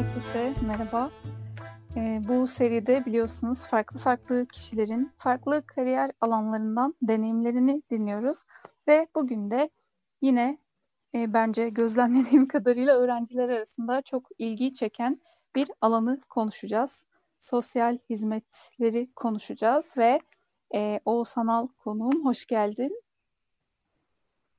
[0.00, 1.10] Herkese merhaba.
[1.96, 8.44] Ee, bu seride biliyorsunuz farklı farklı kişilerin farklı kariyer alanlarından deneyimlerini dinliyoruz.
[8.88, 9.70] Ve bugün de
[10.22, 10.58] yine
[11.14, 15.20] e, bence gözlemlediğim kadarıyla öğrenciler arasında çok ilgi çeken
[15.54, 17.06] bir alanı konuşacağız.
[17.38, 20.20] Sosyal hizmetleri konuşacağız ve
[20.74, 23.02] e, o sanal konuğum hoş geldin.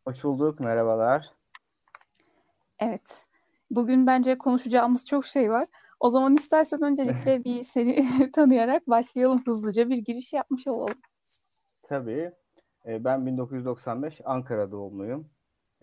[0.05, 1.31] Hoş bulduk, merhabalar.
[2.79, 3.30] Evet.
[3.71, 5.67] Bugün bence konuşacağımız çok şey var.
[5.99, 10.95] O zaman istersen öncelikle bir seni tanıyarak başlayalım hızlıca bir giriş yapmış olalım.
[11.83, 12.31] Tabii.
[12.85, 15.29] E, Ben 1995 Ankara doğumluyum.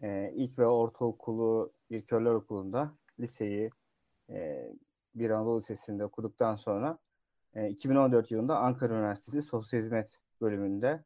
[0.02, 3.70] E, İlk ve ortaokulu bir Körler Okulu'nda, liseyi
[4.30, 4.68] e,
[5.14, 6.98] bir Anadolu Lisesi'nde okuduktan sonra
[7.54, 11.04] e, 2014 yılında Ankara Üniversitesi Sosyal Hizmet bölümünde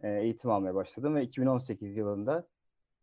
[0.00, 2.46] e, eğitim almaya başladım ve 2018 yılında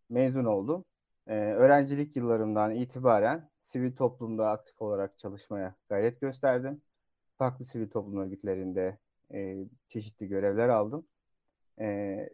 [0.09, 0.85] mezun oldum.
[1.27, 6.81] E, Öğrencilik yıllarımdan itibaren sivil toplumda aktif olarak çalışmaya gayret gösterdim.
[7.37, 8.97] Farklı sivil toplum örgütlerinde
[9.33, 11.07] e, çeşitli görevler aldım.
[11.79, 12.29] E,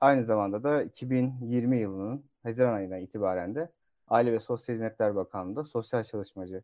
[0.00, 3.72] aynı zamanda da 2020 yılının Haziran ayından itibaren de
[4.08, 6.62] Aile ve Sosyal Hizmetler Bakanlığı'nda sosyal çalışmacı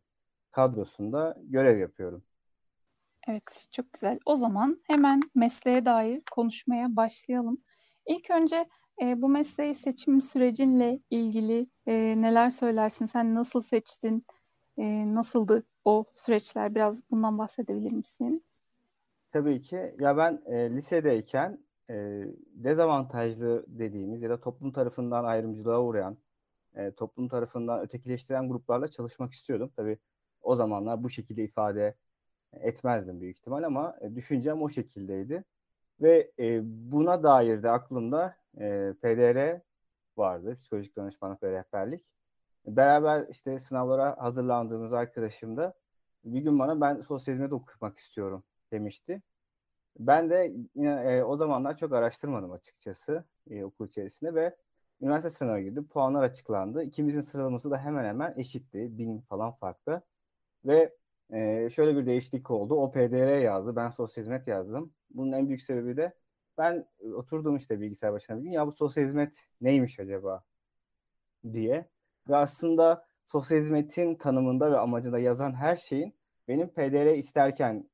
[0.51, 2.23] kadrosunda görev yapıyorum.
[3.27, 4.19] Evet, çok güzel.
[4.25, 7.57] O zaman hemen mesleğe dair konuşmaya başlayalım.
[8.05, 8.69] İlk önce
[9.01, 13.05] e, bu mesleği seçim sürecinle ilgili e, neler söylersin?
[13.05, 14.25] Sen nasıl seçtin?
[14.77, 16.75] E, nasıldı o süreçler?
[16.75, 18.45] Biraz bundan bahsedebilir misin?
[19.31, 19.95] Tabii ki.
[19.99, 21.59] Ya ben e, lisedeyken
[21.89, 26.17] e, dezavantajlı dediğimiz ya da toplum tarafından ayrımcılığa uğrayan,
[26.75, 29.71] e, toplum tarafından ötekileştiren gruplarla çalışmak istiyordum.
[29.75, 29.97] Tabii
[30.41, 31.95] o zamanlar bu şekilde ifade
[32.53, 35.43] etmezdim büyük ihtimal ama düşüncem o şekildeydi.
[36.01, 39.61] Ve e, buna dair de aklımda e, PDR
[40.17, 42.13] vardı, psikolojik danışmanlık ve rehberlik.
[42.67, 45.73] Beraber işte sınavlara hazırlandığımız arkadaşım da
[46.25, 49.21] bir gün bana ben sosyal hizmet okumak istiyorum demişti.
[49.99, 50.53] Ben de
[50.83, 54.55] e, o zamanlar çok araştırmadım açıkçası e, okul içerisinde ve
[55.01, 55.87] üniversite sınavına girdim.
[55.87, 56.83] Puanlar açıklandı.
[56.83, 58.97] İkimizin sıralaması da hemen hemen eşitti.
[58.97, 60.01] Bin falan farklı.
[60.65, 60.95] Ve
[61.33, 62.75] e, şöyle bir değişiklik oldu.
[62.75, 63.75] O PDR yazdı.
[63.75, 64.93] Ben sosyal hizmet yazdım.
[65.09, 66.13] Bunun en büyük sebebi de
[66.57, 66.85] ben
[67.15, 68.51] oturdum işte bilgisayar başına bir gün.
[68.51, 70.43] Ya bu sosyal hizmet neymiş acaba
[71.53, 71.85] diye.
[72.29, 76.15] Ve aslında sosyal hizmetin tanımında ve amacında yazan her şeyin
[76.47, 77.89] benim PDR isterken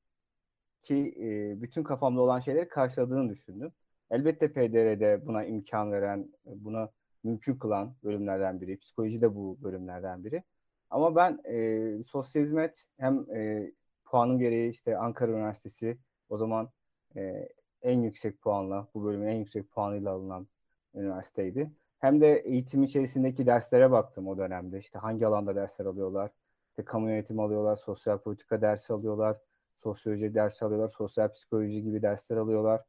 [0.84, 3.72] ki e, bütün kafamda olan şeyleri karşıladığını düşündüm.
[4.12, 6.90] Elbette PDR'de buna imkan veren, buna
[7.24, 8.78] mümkün kılan bölümlerden biri.
[8.78, 10.44] Psikoloji de bu bölümlerden biri.
[10.90, 13.72] Ama ben e, sosyal hizmet hem e,
[14.06, 15.98] puanım gereği işte Ankara Üniversitesi
[16.30, 16.70] o zaman
[17.16, 17.50] e,
[17.84, 20.48] en yüksek puanla, bu bölümün en yüksek puanıyla alınan
[20.96, 21.72] üniversiteydi.
[22.00, 24.80] Hem de eğitim içerisindeki derslere baktım o dönemde.
[24.80, 26.32] İşte hangi alanda dersler alıyorlar?
[26.70, 29.38] İşte kamu yönetimi alıyorlar, sosyal politika dersi alıyorlar,
[29.78, 32.82] sosyoloji dersi alıyorlar, sosyal psikoloji gibi dersler alıyorlar.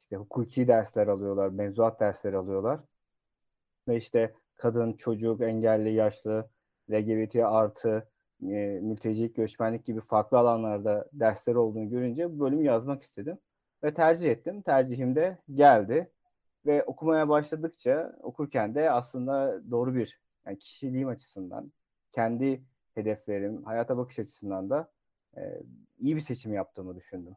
[0.00, 2.80] İşte hukuki dersler alıyorlar, mevzuat dersleri alıyorlar.
[3.88, 6.50] Ve işte kadın, çocuk, engelli, yaşlı,
[6.90, 8.08] LGBT artı,
[8.42, 13.38] e, mültecilik, göçmenlik gibi farklı alanlarda dersler olduğunu görünce bu bölümü yazmak istedim.
[13.84, 14.62] Ve tercih ettim.
[14.62, 16.10] Tercihim de geldi.
[16.66, 21.72] Ve okumaya başladıkça okurken de aslında doğru bir yani kişiliğim açısından,
[22.12, 22.62] kendi
[22.94, 24.90] hedeflerim, hayata bakış açısından da
[25.36, 25.62] e,
[25.98, 27.36] iyi bir seçim yaptığımı düşündüm.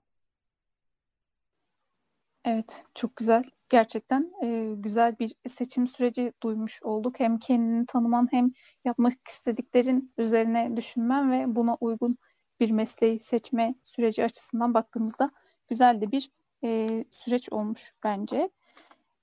[2.45, 3.43] Evet, çok güzel.
[3.69, 7.19] Gerçekten e, güzel bir seçim süreci duymuş olduk.
[7.19, 8.49] Hem kendini tanıman hem
[8.85, 12.17] yapmak istediklerin üzerine düşünmen ve buna uygun
[12.59, 15.31] bir mesleği seçme süreci açısından baktığımızda
[15.71, 16.31] güzel de bir
[16.63, 18.49] e, süreç olmuş bence.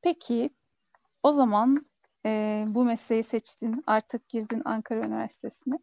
[0.02, 0.50] Peki
[1.22, 1.86] o zaman
[2.26, 5.78] e, bu mesleği seçtin, artık girdin Ankara Üniversitesi'ne.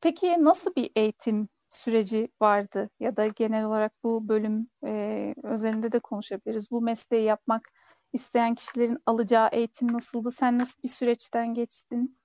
[0.00, 5.98] Peki nasıl bir eğitim süreci vardı ya da genel olarak bu bölüm e, özelinde de
[5.98, 6.70] konuşabiliriz.
[6.70, 7.68] Bu mesleği yapmak
[8.12, 10.32] isteyen kişilerin alacağı eğitim nasıldı?
[10.32, 12.18] Sen nasıl bir süreçten geçtin?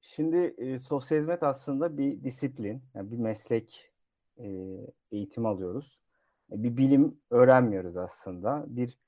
[0.00, 3.91] Şimdi e, sosyal hizmet aslında bir disiplin, yani bir meslek
[4.38, 4.46] e,
[5.10, 5.98] eğitim alıyoruz.
[6.52, 8.64] E, bir bilim öğrenmiyoruz aslında.
[8.68, 8.98] Bir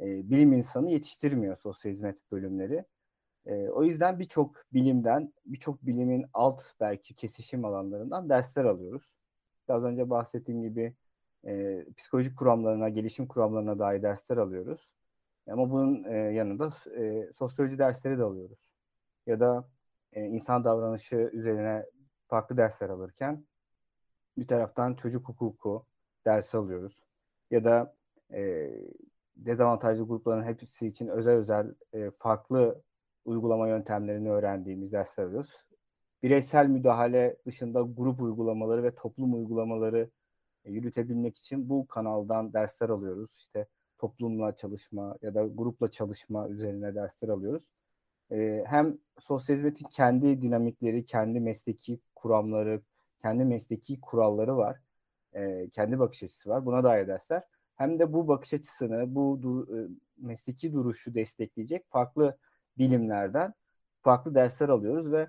[0.00, 2.84] e, bilim insanı yetiştirmiyor sosyal hizmet bölümleri.
[3.46, 9.02] E, o yüzden birçok bilimden, birçok bilimin alt belki kesişim alanlarından dersler alıyoruz.
[9.68, 10.94] Az önce bahsettiğim gibi
[11.46, 14.88] e, psikolojik kuramlarına, gelişim kuramlarına dair dersler alıyoruz.
[15.50, 18.58] Ama bunun e, yanında e, sosyoloji dersleri de alıyoruz.
[19.26, 19.68] Ya da
[20.12, 21.86] e, insan davranışı üzerine
[22.28, 23.44] farklı dersler alırken
[24.40, 25.86] bir taraftan çocuk hukuku
[26.26, 27.00] dersi alıyoruz.
[27.50, 27.94] Ya da
[28.32, 28.70] e,
[29.36, 32.82] dezavantajlı grupların hepsi için özel özel e, farklı
[33.24, 35.50] uygulama yöntemlerini öğrendiğimiz dersler alıyoruz.
[36.22, 40.10] Bireysel müdahale dışında grup uygulamaları ve toplum uygulamaları
[40.64, 43.34] e, yürütebilmek için bu kanaldan dersler alıyoruz.
[43.36, 43.66] İşte
[43.98, 47.64] toplumla çalışma ya da grupla çalışma üzerine dersler alıyoruz.
[48.32, 52.82] E, hem sosyal hizmetin kendi dinamikleri, kendi mesleki kuramları,
[53.22, 54.80] kendi mesleki kuralları var.
[55.34, 56.66] E, kendi bakış açısı var.
[56.66, 57.42] Buna dair dersler.
[57.76, 59.88] Hem de bu bakış açısını, bu du, e,
[60.18, 62.36] mesleki duruşu destekleyecek farklı
[62.78, 63.54] bilimlerden
[64.02, 65.20] farklı dersler alıyoruz ve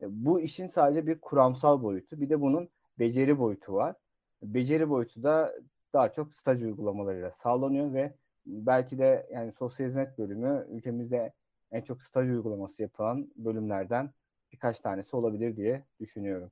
[0.00, 3.96] e, bu işin sadece bir kuramsal boyutu, bir de bunun beceri boyutu var.
[4.42, 5.54] Beceri boyutu da
[5.92, 8.14] daha çok staj uygulamalarıyla sağlanıyor ve
[8.46, 11.32] belki de yani sosyal hizmet bölümü ülkemizde
[11.72, 14.10] en çok staj uygulaması yapılan bölümlerden
[14.52, 16.50] birkaç tanesi olabilir diye düşünüyorum.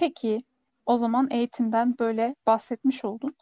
[0.00, 0.40] Peki
[0.86, 3.34] o zaman eğitimden böyle bahsetmiş oldun.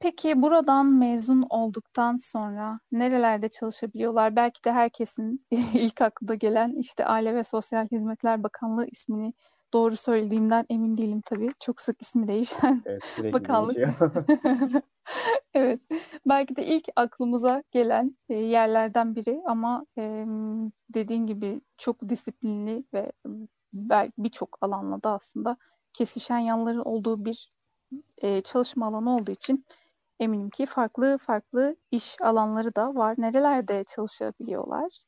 [0.00, 4.36] Peki buradan mezun olduktan sonra nerelerde çalışabiliyorlar?
[4.36, 9.32] Belki de herkesin ilk aklına gelen işte Aile ve Sosyal Hizmetler Bakanlığı ismini
[9.72, 11.50] doğru söylediğimden emin değilim tabii.
[11.60, 13.02] Çok sık ismi değişen evet,
[13.32, 13.76] bakanlık.
[15.54, 15.80] evet.
[16.26, 19.86] Belki de ilk aklımıza gelen e, yerlerden biri ama
[20.94, 23.12] dediğin gibi çok disiplinli ve
[23.74, 25.56] belki birçok alanla da aslında
[25.92, 27.48] kesişen yanların olduğu bir
[28.22, 29.64] e, çalışma alanı olduğu için
[30.20, 33.14] eminim ki farklı farklı iş alanları da var.
[33.18, 35.04] Nerelerde çalışabiliyorlar?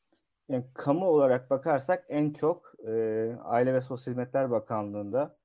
[0.49, 2.91] Yani kamu olarak bakarsak en çok e,
[3.43, 5.37] Aile ve Sosyal Hizmetler Bakanlığı'nda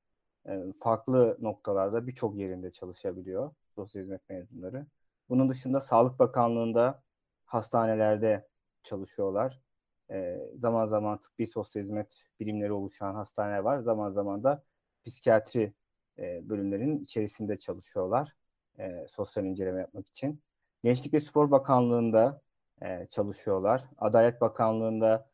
[0.46, 4.86] e, farklı noktalarda birçok yerinde çalışabiliyor sosyal hizmet mezunları.
[5.28, 7.02] Bunun dışında Sağlık Bakanlığı'nda
[7.44, 8.48] hastanelerde
[8.82, 9.60] çalışıyorlar.
[10.10, 13.78] E, zaman zaman tıbbi sosyal hizmet birimleri oluşan hastaneler var.
[13.78, 14.62] Zaman zaman da
[15.04, 15.72] psikiyatri
[16.19, 18.32] e, bölümlerinin içerisinde çalışıyorlar.
[18.78, 20.43] E, sosyal inceleme yapmak için.
[20.84, 22.40] Gençlik ve Spor Bakanlığı'nda
[22.82, 23.84] e, çalışıyorlar.
[23.99, 25.32] Adalet Bakanlığı'nda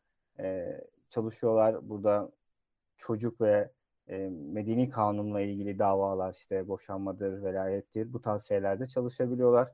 [1.09, 1.89] çalışıyorlar.
[1.89, 2.31] Burada
[2.97, 3.71] çocuk ve
[4.29, 9.71] medeni kanunla ilgili davalar işte boşanmadır, velayettir bu tarz şeylerde çalışabiliyorlar.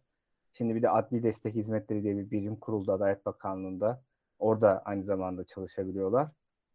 [0.54, 4.04] Şimdi bir de adli destek hizmetleri diye bir birim kuruldu Adalet Bakanlığı'nda.
[4.40, 6.32] Orada aynı zamanda çalışabiliyorlar.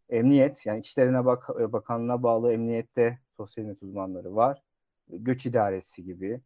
[0.09, 4.63] Emniyet yani İçişlerine Bak Bakanlığı'na bağlı emniyette sosyal hizmet uzmanları var.
[5.09, 6.41] Göç idaresi gibi.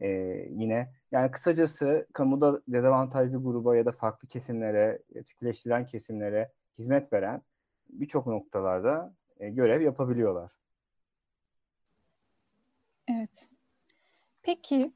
[0.00, 0.08] Ee,
[0.50, 7.42] yine yani kısacası kamuda dezavantajlı gruba ya da farklı kesimlere, tüküleştiren kesimlere hizmet veren
[7.90, 10.52] birçok noktalarda e, görev yapabiliyorlar.
[13.08, 13.48] Evet.
[14.42, 14.92] Peki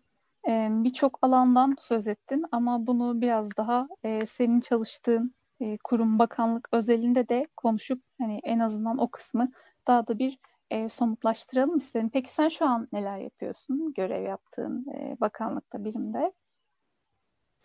[0.49, 6.69] e, birçok alandan söz ettin ama bunu biraz daha e, senin çalıştığın e, kurum, bakanlık
[6.73, 9.53] özelinde de konuşup hani en azından o kısmı
[9.87, 10.39] daha da bir
[10.71, 12.11] e, somutlaştıralım istedim.
[12.13, 16.33] Peki sen şu an neler yapıyorsun görev yaptığın e, bakanlıkta, birimde?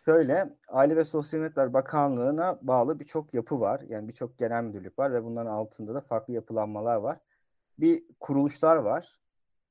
[0.05, 3.81] Şöyle, Aile ve Sosyal Hizmetler Bakanlığı'na bağlı birçok yapı var.
[3.87, 7.17] Yani birçok genel müdürlük var ve bunların altında da farklı yapılanmalar var.
[7.79, 9.19] Bir kuruluşlar var.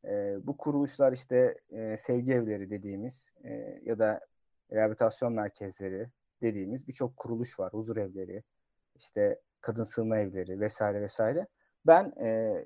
[0.04, 4.21] E, bu kuruluşlar işte e, sevgi evleri dediğimiz e, ya da
[4.73, 6.09] rehabilitasyon merkezleri
[6.43, 7.73] dediğimiz birçok kuruluş var.
[7.73, 8.43] Huzur evleri,
[8.95, 11.47] işte kadın sığınma evleri vesaire vesaire.
[11.87, 12.64] Ben e,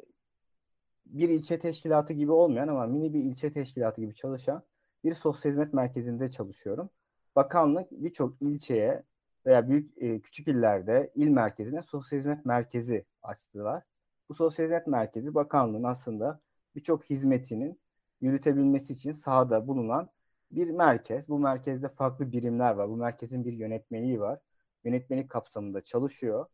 [1.07, 4.63] bir ilçe teşkilatı gibi olmayan ama mini bir ilçe teşkilatı gibi çalışan
[5.05, 6.91] bir sosyal hizmet merkezinde çalışıyorum.
[7.37, 9.03] Bakanlık birçok ilçeye
[9.47, 13.83] veya büyük e, küçük illerde il merkezine sosyal hizmet merkezi açtılar.
[14.29, 16.41] Bu sosyal hizmet merkezi bakanlığın aslında
[16.75, 17.81] birçok hizmetinin
[18.21, 20.11] yürütebilmesi için sahada bulunan
[20.51, 21.29] bir merkez.
[21.29, 22.89] Bu merkezde farklı birimler var.
[22.89, 24.39] Bu merkezin bir yönetmeliği var.
[24.85, 26.47] Yönetmelik kapsamında çalışıyor.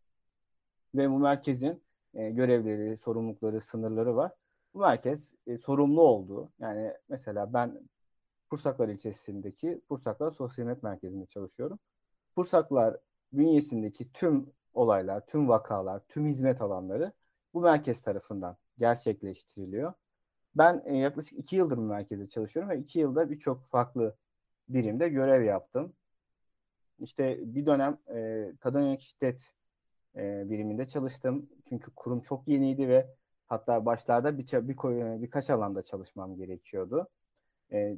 [0.94, 1.82] Ve bu merkezin
[2.14, 4.32] e, görevleri, sorumlulukları, sınırları var.
[4.74, 7.80] Bu merkez e, sorumlu olduğu, yani mesela ben
[8.50, 11.78] Pursaklar ilçesindeki Pursaklar Sosyal Hizmet Merkezi'nde çalışıyorum.
[12.36, 12.96] Pursaklar
[13.32, 17.12] bünyesindeki tüm olaylar, tüm vakalar, tüm hizmet alanları
[17.54, 19.92] bu merkez tarafından gerçekleştiriliyor.
[20.56, 24.16] Ben e, yaklaşık iki yıldır merkezde çalışıyorum ve iki yılda birçok farklı
[24.68, 25.92] birimde görev yaptım.
[26.98, 29.52] İşte bir dönem e, kadın yönelik şiddet
[30.16, 31.50] e, biriminde çalıştım.
[31.68, 33.14] Çünkü kurum çok yeniydi ve
[33.46, 34.76] hatta başlarda bir, bir,
[35.22, 37.08] birkaç alanda çalışmam gerekiyordu.
[37.72, 37.96] E,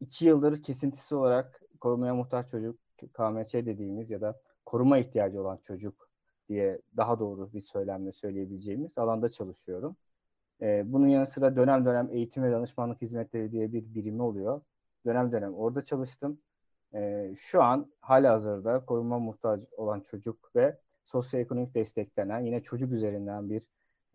[0.00, 2.78] iki yıldır kesintisi olarak korumaya muhtaç çocuk
[3.12, 6.08] KMÇ dediğimiz ya da koruma ihtiyacı olan çocuk
[6.48, 9.96] diye daha doğru bir söylemle söyleyebileceğimiz alanda çalışıyorum.
[10.62, 14.60] E, bunun yanı sıra dönem dönem eğitim ve danışmanlık hizmetleri diye bir birimi oluyor.
[15.06, 16.40] Dönem dönem orada çalıştım.
[16.94, 23.50] E, şu an hala hazırda korunma muhtaç olan çocuk ve sosyoekonomik desteklenen yine çocuk üzerinden
[23.50, 23.62] bir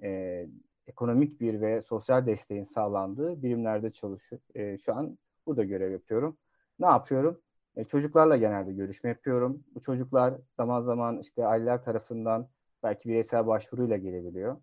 [0.04, 0.48] e,
[0.88, 4.46] ekonomik bir ve sosyal desteğin sağlandığı birimlerde çalışıyorum.
[4.56, 6.38] E, şu an burada görev yapıyorum.
[6.80, 7.42] Ne yapıyorum?
[7.76, 9.64] E, çocuklarla genelde görüşme yapıyorum.
[9.76, 12.48] Bu çocuklar zaman zaman işte aileler tarafından
[12.84, 14.58] belki bireysel başvuruyla gelebiliyor.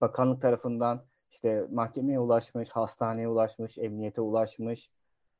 [0.00, 4.90] Bakanlık tarafından işte mahkemeye ulaşmış, hastaneye ulaşmış, emniyete ulaşmış,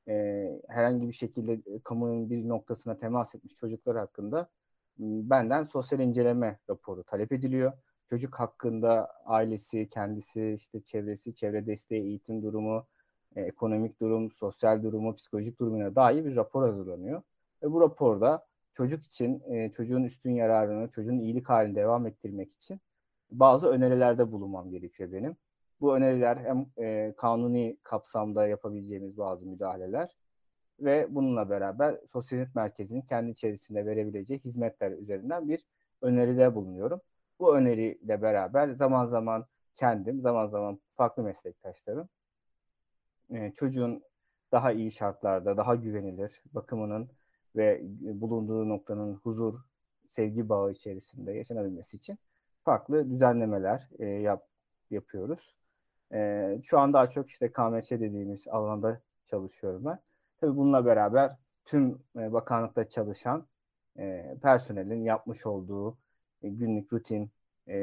[0.08, 4.48] e, herhangi bir şekilde kamunun bir noktasına temas etmiş çocuklar hakkında
[4.98, 7.72] benden sosyal inceleme raporu talep ediliyor.
[8.10, 12.86] Çocuk hakkında ailesi, kendisi, işte çevresi, çevre desteği, eğitim durumu,
[13.36, 17.22] e, ekonomik durum, sosyal durumu, psikolojik durumuna dair bir rapor hazırlanıyor.
[17.62, 22.80] Ve bu raporda çocuk için, e, çocuğun üstün yararını, çocuğun iyilik halini devam ettirmek için
[23.30, 25.36] bazı önerilerde bulunmam gerekiyor benim.
[25.80, 30.16] Bu öneriler hem e, kanuni kapsamda yapabileceğimiz bazı müdahaleler
[30.80, 35.66] ve bununla beraber sosyal hizmet merkezinin kendi içerisinde verebileceği hizmetler üzerinden bir
[36.02, 37.00] öneride bulunuyorum.
[37.40, 42.08] Bu öneriyle beraber zaman zaman kendim, zaman zaman farklı meslektaşlarım
[43.30, 44.02] e, çocuğun
[44.52, 47.08] daha iyi şartlarda, daha güvenilir bakımının
[47.56, 47.80] ve
[48.20, 49.54] bulunduğu noktanın huzur,
[50.08, 52.18] sevgi bağı içerisinde yaşanabilmesi için
[52.66, 54.46] farklı düzenlemeler e, yap,
[54.90, 55.54] yapıyoruz.
[56.12, 59.98] E, şu an daha çok işte KMÇ dediğimiz alanda çalışıyorum ben.
[60.40, 63.46] Tabii bununla beraber tüm e, bakanlıkta çalışan
[63.98, 65.98] e, personelin yapmış olduğu
[66.42, 67.30] e, günlük rutin,
[67.68, 67.76] e,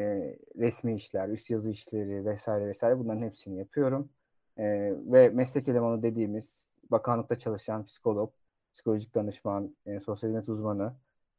[0.58, 4.10] resmi işler, üst yazı işleri vesaire vesaire bunların hepsini yapıyorum.
[4.58, 4.63] E,
[4.96, 8.34] ve meslek elemanı dediğimiz bakanlıkta çalışan psikolog,
[8.74, 10.94] psikolojik danışman, e, sosyal hizmet uzmanı,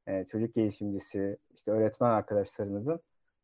[0.07, 3.01] e, çocuk gelişimcisi, işte öğretmen arkadaşlarımızın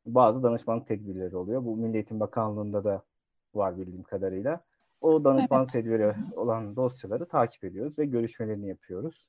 [0.07, 1.64] bazı danışmanlık tedbirleri oluyor.
[1.64, 3.02] Bu Milli Eğitim Bakanlığı'nda da
[3.54, 4.61] var bildiğim kadarıyla.
[5.00, 5.85] O danışmanlık evet.
[5.85, 9.26] tedbiri olan dosyaları takip ediyoruz ve görüşmelerini yapıyoruz.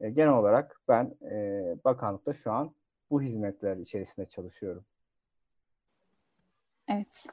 [0.00, 2.74] E, genel olarak ben e, bakanlıkta şu an
[3.10, 4.84] bu hizmetler içerisinde çalışıyorum.
[6.88, 7.26] Evet.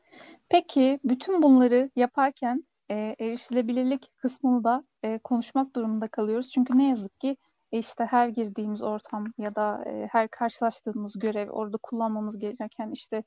[0.50, 6.50] Peki bütün bunları yaparken e, erişilebilirlik kısmını da e, konuşmak durumunda kalıyoruz.
[6.50, 7.38] Çünkü ne yazık ki
[7.72, 13.24] işte her girdiğimiz ortam ya da e, her karşılaştığımız görev orada kullanmamız gereken işte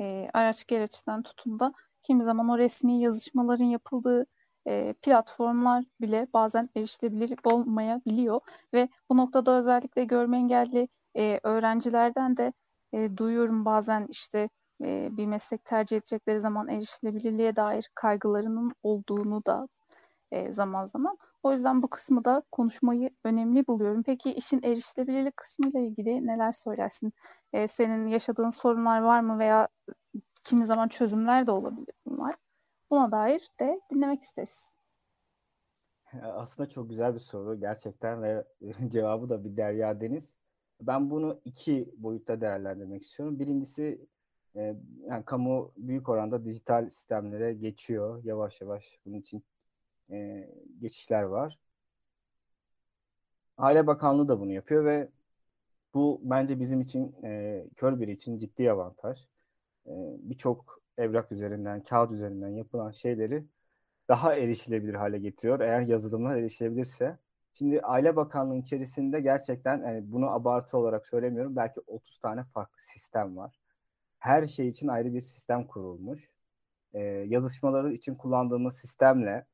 [0.00, 4.26] e, araç gereçten tutun da kimi zaman o resmi yazışmaların yapıldığı
[4.66, 8.40] e, platformlar bile bazen erişilebilirlik olmayabiliyor
[8.74, 12.52] ve bu noktada özellikle görme engelli e, öğrencilerden de
[12.92, 14.48] e, duyuyorum bazen işte
[14.84, 19.68] e, bir meslek tercih edecekleri zaman erişilebilirliğe dair kaygılarının olduğunu da
[20.30, 21.18] e, zaman zaman.
[21.42, 24.02] O yüzden bu kısmı da konuşmayı önemli buluyorum.
[24.02, 27.12] Peki işin erişilebilirlik kısmıyla ilgili neler söylersin?
[27.52, 29.68] E, senin yaşadığın sorunlar var mı veya
[30.44, 32.34] kimi zaman çözümler de olabilir bunlar.
[32.90, 34.62] Buna dair de dinlemek isteriz.
[36.22, 38.44] Aslında çok güzel bir soru gerçekten ve
[38.88, 40.32] cevabı da bir derya deniz.
[40.80, 43.38] Ben bunu iki boyutta değerlendirmek istiyorum.
[43.38, 44.08] Birincisi
[45.06, 48.98] yani kamu büyük oranda dijital sistemlere geçiyor yavaş yavaş.
[49.06, 49.44] Bunun için
[50.10, 50.48] e,
[50.80, 51.58] geçişler var.
[53.58, 55.08] Aile Bakanlığı da bunu yapıyor ve
[55.94, 59.20] bu bence bizim için e, kör biri için ciddi avantaj.
[59.86, 63.44] E, Birçok evrak üzerinden, kağıt üzerinden yapılan şeyleri
[64.08, 65.60] daha erişilebilir hale getiriyor.
[65.60, 67.18] Eğer yazılımlar erişilebilirse.
[67.54, 71.56] Şimdi Aile Bakanlığı içerisinde gerçekten yani bunu abartı olarak söylemiyorum.
[71.56, 73.58] Belki 30 tane farklı sistem var.
[74.18, 76.30] Her şey için ayrı bir sistem kurulmuş.
[76.94, 79.46] Ee, yazışmaları için kullandığımız sistemle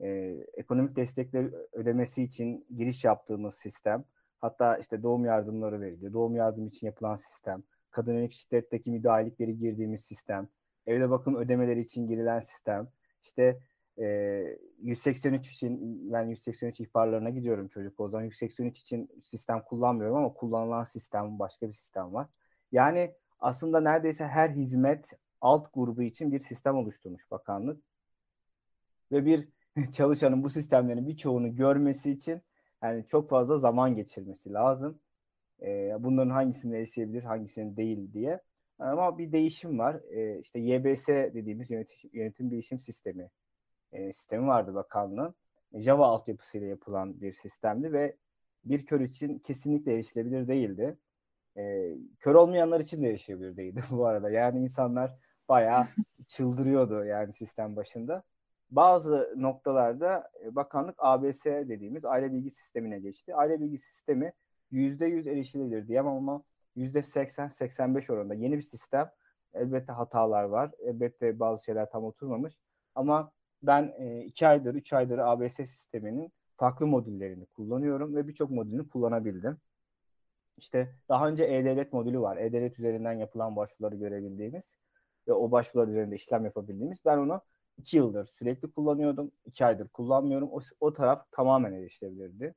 [0.00, 4.04] e, ekonomik destekleri ödemesi için giriş yaptığımız sistem,
[4.40, 6.12] hatta işte doğum yardımları veriliyor.
[6.12, 10.48] Doğum yardım için yapılan sistem, kadın yönelik şiddetteki müdahalelikleri girdiğimiz sistem,
[10.86, 12.88] evde bakım ödemeleri için girilen sistem,
[13.22, 13.58] işte
[13.98, 15.78] e, 183 için
[16.12, 21.68] ben 183 ihbarlarına gidiyorum çocuk o zaman 183 için sistem kullanmıyorum ama kullanılan sistem başka
[21.68, 22.26] bir sistem var.
[22.72, 27.82] Yani aslında neredeyse her hizmet alt grubu için bir sistem oluşturmuş bakanlık.
[29.12, 29.48] Ve bir
[29.92, 32.42] çalışanın bu sistemlerin birçoğunu görmesi için
[32.82, 34.98] yani çok fazla zaman geçirmesi lazım.
[35.62, 38.40] E, bunların hangisini erişebilir, hangisini değil diye.
[38.78, 40.00] Ama bir değişim var.
[40.10, 43.30] E, işte YBS dediğimiz yönetim, yönetim bilişim sistemi
[43.92, 45.34] e, sistemi vardı bakanlığın.
[45.74, 48.16] Java altyapısıyla yapılan bir sistemdi ve
[48.64, 50.98] bir kör için kesinlikle erişilebilir değildi.
[51.56, 54.30] E, kör olmayanlar için de erişilebilir değildi bu arada.
[54.30, 55.16] Yani insanlar
[55.48, 55.86] bayağı
[56.28, 58.22] çıldırıyordu yani sistem başında
[58.70, 63.34] bazı noktalarda e, bakanlık ABS dediğimiz aile bilgi sistemine geçti.
[63.34, 64.32] Aile bilgi sistemi
[64.72, 66.42] %100 erişilebilir diyemem ama
[66.76, 69.10] %80-85 oranında yeni bir sistem.
[69.54, 70.70] Elbette hatalar var.
[70.78, 72.54] Elbette bazı şeyler tam oturmamış.
[72.94, 78.88] Ama ben e, iki aydır, üç aydır ABS sisteminin farklı modüllerini kullanıyorum ve birçok modülünü
[78.88, 79.58] kullanabildim.
[80.56, 82.36] İşte daha önce E-Devlet modülü var.
[82.36, 84.64] E-Devlet üzerinden yapılan başvuruları görebildiğimiz
[85.28, 86.98] ve o başvurular üzerinde işlem yapabildiğimiz.
[87.04, 87.40] Ben onu
[87.80, 89.32] iki yıldır sürekli kullanıyordum.
[89.44, 90.48] iki aydır kullanmıyorum.
[90.52, 92.54] O, o taraf tamamen erişilebilirdi.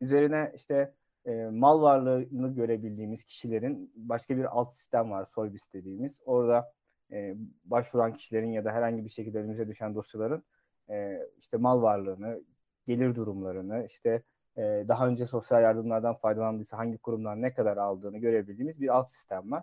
[0.00, 0.94] Üzerine işte
[1.26, 5.24] e, mal varlığını görebildiğimiz kişilerin başka bir alt sistem var.
[5.24, 6.22] Solbis dediğimiz.
[6.24, 6.72] Orada
[7.12, 7.34] e,
[7.64, 10.42] başvuran kişilerin ya da herhangi bir şekilde önümüze düşen dosyaların
[10.90, 12.40] e, işte mal varlığını,
[12.86, 14.22] gelir durumlarını, işte
[14.56, 19.52] e, daha önce sosyal yardımlardan faydalandıysa hangi kurumdan ne kadar aldığını görebildiğimiz bir alt sistem
[19.52, 19.62] var.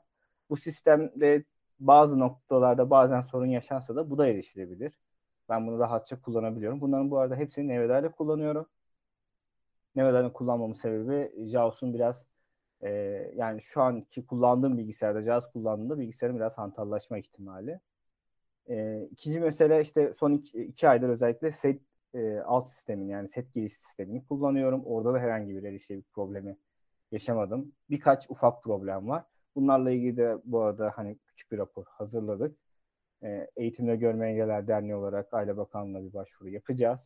[0.50, 1.44] Bu sistemde
[1.80, 4.94] bazı noktalarda bazen sorun yaşansa da bu da erişilebilir.
[5.50, 6.82] Ben bunu rahatça kullanabiliyorum.
[6.82, 8.68] Bunların bu arada hepsini Nevada ile kullanıyorum.
[9.96, 12.26] Nevada'nın kullanmamın sebebi JAWS'un biraz
[12.82, 12.90] e,
[13.36, 17.80] yani şu anki kullandığım bilgisayarda JAWS kullandığımda bilgisayarın biraz hantallaşma ihtimali.
[18.70, 21.82] E, ikinci mesele işte son iki, iki aydır özellikle set
[22.14, 24.86] e, alt sistemini yani set giriş sistemini kullanıyorum.
[24.86, 26.58] Orada da herhangi bir erişilebilirlik problemi
[27.12, 27.72] yaşamadım.
[27.90, 29.24] Birkaç ufak problem var.
[29.56, 32.58] Bunlarla ilgili de bu arada hani küçük bir rapor hazırladık.
[33.24, 37.00] E, Eğitimde Görme Engeller Derneği olarak Aile Bakanlığı'na bir başvuru yapacağız.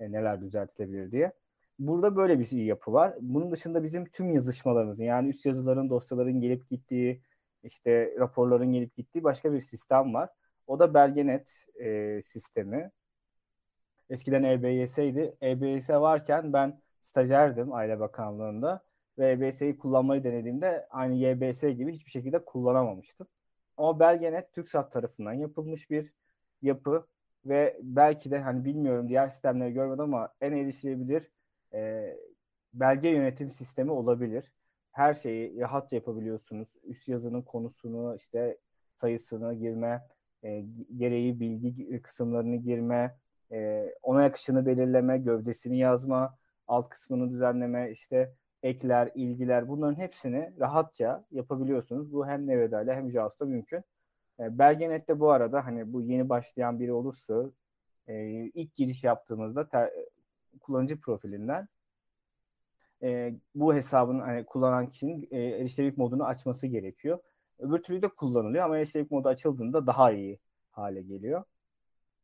[0.00, 1.32] E, neler düzeltilebilir diye.
[1.78, 3.14] Burada böyle bir yapı var.
[3.20, 7.22] Bunun dışında bizim tüm yazışmalarımızın yani üst yazıların, dosyaların gelip gittiği,
[7.62, 10.30] işte raporların gelip gittiği başka bir sistem var.
[10.66, 12.90] O da Belgenet e, sistemi.
[14.10, 15.36] Eskiden EBYS'ydi.
[15.42, 18.82] EBYS varken ben stajyerdim Aile Bakanlığı'nda
[19.18, 23.26] ve EBS'yi kullanmayı denediğimde aynı YBS gibi hiçbir şekilde kullanamamıştım.
[23.82, 26.12] Ama Belgenet TürkSat tarafından yapılmış bir
[26.62, 27.06] yapı
[27.46, 31.30] ve belki de hani bilmiyorum diğer sistemleri görmedim ama en erişilebilir
[31.74, 32.12] e,
[32.74, 34.52] belge yönetim sistemi olabilir.
[34.92, 36.68] Her şeyi rahatça yapabiliyorsunuz.
[36.84, 38.58] Üst yazının konusunu işte
[38.94, 40.02] sayısını girme,
[40.44, 40.64] e,
[40.96, 43.16] gereği bilgi kısımlarını girme,
[43.52, 51.24] e, ona yakışını belirleme, gövdesini yazma, alt kısmını düzenleme, işte ekler, ilgiler bunların hepsini rahatça
[51.30, 52.12] yapabiliyorsunuz.
[52.12, 53.84] Bu hem Nevada ile hem JAWS'ta mümkün.
[54.40, 57.50] E, Belgenet'te bu arada hani bu yeni başlayan biri olursa
[58.08, 58.14] e,
[58.54, 59.90] ilk giriş yaptığımızda ter,
[60.60, 61.68] kullanıcı profilinden
[63.02, 67.18] e, bu hesabın hani kullanan kişinin e, erişilebilirlik modunu açması gerekiyor.
[67.58, 70.38] Öbür türlü de kullanılıyor ama erişilebilirlik modu açıldığında daha iyi
[70.70, 71.44] hale geliyor.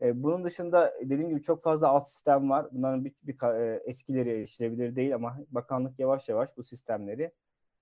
[0.03, 2.67] E, bunun dışında dediğim gibi çok fazla alt sistem var.
[2.73, 7.33] Bunların bir, bir e, eskileri erişilebilir değil ama bakanlık yavaş yavaş bu sistemleri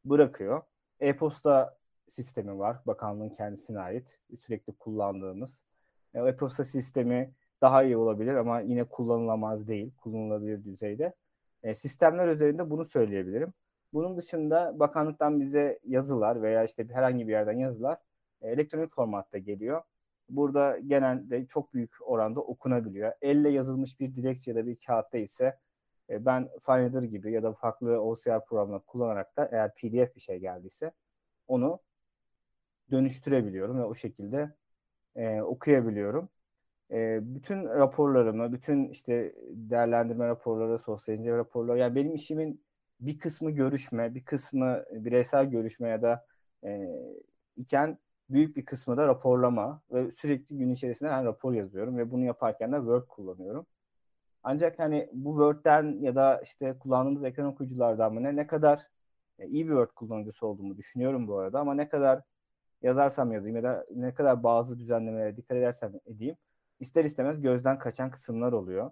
[0.05, 0.63] bırakıyor.
[1.01, 1.77] E-posta
[2.09, 2.77] sistemi var.
[2.87, 4.19] Bakanlığın kendisine ait.
[4.41, 5.59] Sürekli kullandığımız.
[6.15, 9.93] E, e-posta sistemi daha iyi olabilir ama yine kullanılamaz değil.
[9.97, 11.15] Kullanılabilir düzeyde.
[11.63, 13.53] E, sistemler üzerinde bunu söyleyebilirim.
[13.93, 17.99] Bunun dışında bakanlıktan bize yazılar veya işte herhangi bir yerden yazılar
[18.43, 19.83] e, elektronik formatta geliyor.
[20.29, 23.13] Burada genelde çok büyük oranda okunabiliyor.
[23.23, 25.59] Elle yazılmış bir dilekçe ya da bir kağıtta ise
[26.11, 30.39] e, ben Finder gibi ya da farklı OCR programları kullanarak da eğer PDF bir şey
[30.39, 30.93] geldiyse
[31.49, 31.81] onu
[32.91, 34.55] dönüştürebiliyorum ve o şekilde
[35.17, 36.29] e, okuyabiliyorum
[36.91, 42.65] e, bütün raporlarımı, bütün işte değerlendirme raporları, sosyal inceleme raporları, yani benim işimin
[43.01, 46.27] bir kısmı görüşme, bir kısmı bireysel görüşme ya da
[46.65, 46.89] e,
[47.57, 47.99] iken
[48.31, 52.73] büyük bir kısmı da raporlama ve sürekli gün içerisinde ben rapor yazıyorum ve bunu yaparken
[52.73, 53.67] de Word kullanıyorum.
[54.43, 58.89] Ancak hani bu Word'den ya da işte kullandığımız ekran okuyuculardan mı ne ne kadar
[59.39, 62.23] e, iyi bir Word kullanıcısı olduğumu düşünüyorum bu arada ama ne kadar
[62.83, 66.37] yazarsam yazayım ya da ne kadar bazı düzenlemelere dikkat edersem edeyim
[66.81, 68.91] ister istemez gözden kaçan kısımlar oluyor.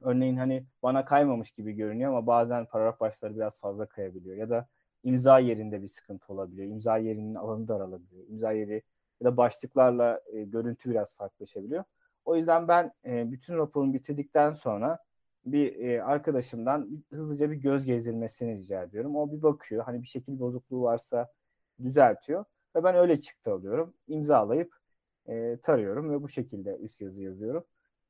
[0.00, 4.36] Örneğin hani bana kaymamış gibi görünüyor ama bazen paragraf başları biraz fazla kayabiliyor.
[4.36, 4.68] Ya da
[5.04, 6.68] imza yerinde bir sıkıntı olabiliyor.
[6.68, 8.26] İmza yerinin alanı daralabiliyor.
[8.28, 8.82] İmza yeri
[9.20, 11.84] ya da başlıklarla e, görüntü biraz farklılaşabiliyor.
[12.24, 14.98] O yüzden ben e, bütün raporumu bitirdikten sonra
[15.46, 19.16] bir e, arkadaşımdan hızlıca bir göz gezdirmesini rica ediyorum.
[19.16, 19.84] O bir bakıyor.
[19.84, 21.32] Hani bir şekil bozukluğu varsa
[21.84, 22.44] düzeltiyor.
[22.76, 23.94] Ve ben öyle çıktı alıyorum.
[24.08, 24.74] İmzalayıp
[25.28, 27.64] e, tarıyorum ve bu şekilde üst yazı yazıyorum.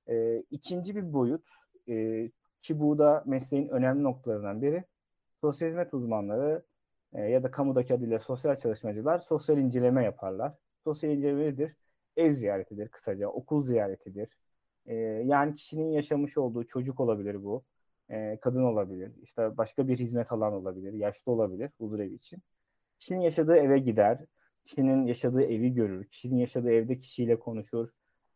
[0.09, 1.49] E, ikinci bir boyut
[1.89, 2.31] e,
[2.63, 4.85] ki bu da mesleğin önemli noktalarından biri
[5.41, 6.63] sosyal hizmet uzmanları
[7.13, 10.55] e, ya da kamudaki adıyla sosyal çalışmacılar sosyal inceleme yaparlar.
[10.85, 11.77] Sosyal inceleme nedir?
[12.17, 14.37] Ev ziyaretidir kısaca, okul ziyaretidir.
[14.87, 14.95] E,
[15.25, 17.65] yani kişinin yaşamış olduğu çocuk olabilir bu,
[18.11, 22.43] e, kadın olabilir, işte başka bir hizmet alan olabilir, yaşlı olabilir huzur evi için.
[22.99, 24.25] Kişinin yaşadığı eve gider,
[24.65, 27.89] kişinin yaşadığı evi görür, kişinin yaşadığı evde kişiyle konuşur,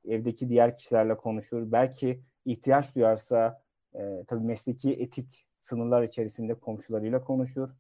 [0.05, 1.73] evdeki diğer kişilerle konuşur.
[1.73, 3.63] Belki ihtiyaç duyarsa
[3.95, 7.71] e, tabii mesleki etik sınırlar içerisinde komşularıyla konuşur.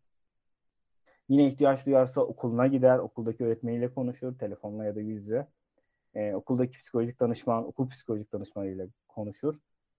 [1.29, 5.47] Yine ihtiyaç duyarsa okuluna gider, okuldaki öğretmeniyle konuşur, telefonla ya da yüzle.
[6.15, 9.55] Ee, okuldaki psikolojik danışman, okul psikolojik danışmanıyla konuşur.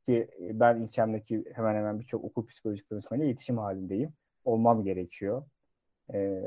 [0.08, 4.14] Ki ben ilçemdeki hemen hemen birçok okul psikolojik danışmanıyla iletişim halindeyim.
[4.46, 5.44] Olmam gerekiyor.
[6.14, 6.44] Ee,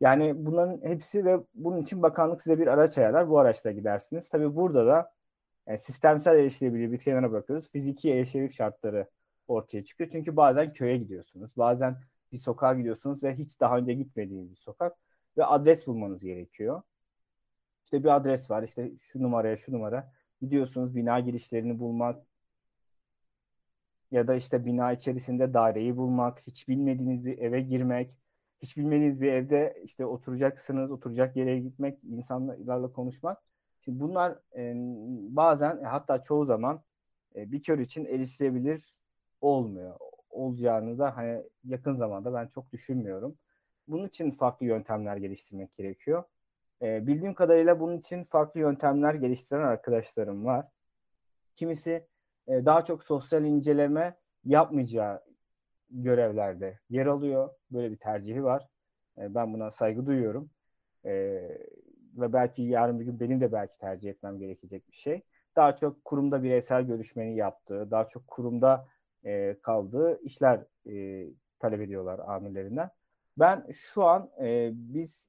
[0.00, 3.30] yani bunların hepsi ve bunun için bakanlık size bir araç ayarlar.
[3.30, 4.28] Bu araçla gidersiniz.
[4.28, 5.12] Tabii burada da
[5.66, 7.70] yani sistemsel erişilebilirliği bir kenara bırakıyoruz.
[7.70, 9.06] Fiziki erişilebilirlik şartları
[9.48, 10.10] ortaya çıkıyor.
[10.12, 11.56] Çünkü bazen köye gidiyorsunuz.
[11.56, 11.96] Bazen
[12.32, 14.96] bir sokağa gidiyorsunuz ve hiç daha önce gitmediğiniz bir sokak
[15.36, 16.82] ve adres bulmanız gerekiyor.
[17.84, 18.62] İşte bir adres var.
[18.62, 20.12] İşte şu numaraya şu numara.
[20.40, 22.26] Gidiyorsunuz bina girişlerini bulmak
[24.10, 28.18] ya da işte bina içerisinde daireyi bulmak, hiç bilmediğiniz bir eve girmek,
[28.62, 33.42] hiç bilmediğiniz bir evde işte oturacaksınız, oturacak yere gitmek, insanlarla konuşmak.
[33.80, 34.72] Şimdi bunlar e,
[35.36, 36.82] bazen hatta çoğu zaman
[37.36, 38.96] e, bir kör için erişilebilir
[39.40, 39.96] olmuyor.
[40.36, 43.38] Olacağını da hani yakın zamanda ben çok düşünmüyorum.
[43.88, 46.24] Bunun için farklı yöntemler geliştirmek gerekiyor.
[46.82, 50.66] E, bildiğim kadarıyla bunun için farklı yöntemler geliştiren arkadaşlarım var.
[51.56, 52.06] Kimisi
[52.48, 55.24] e, daha çok sosyal inceleme yapmayacağı
[55.90, 57.50] görevlerde yer alıyor.
[57.70, 58.68] Böyle bir tercihi var.
[59.18, 60.50] E, ben buna saygı duyuyorum.
[61.04, 61.12] E,
[62.16, 65.22] ve belki yarın bir gün benim de belki tercih etmem gerekecek bir şey.
[65.56, 68.86] Daha çok kurumda bireysel görüşmeni yaptığı, daha çok kurumda
[69.26, 71.26] e, kaldığı işler e,
[71.58, 72.90] talep ediyorlar amirlerinden.
[73.38, 75.28] Ben şu an e, biz